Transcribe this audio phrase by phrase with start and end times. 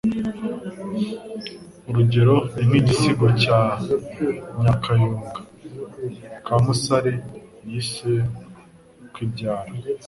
[1.89, 3.59] Urugero ni nk'igisigo cya
[4.61, 5.29] Nyakayonga
[6.45, 7.13] ka Musare
[7.69, 8.11] yise
[9.05, 9.71] “UKWIBYARA“